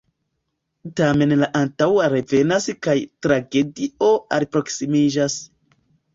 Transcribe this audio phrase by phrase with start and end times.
[1.01, 5.39] Tamen la antaŭa revenas kaj tragedio alproksimiĝas.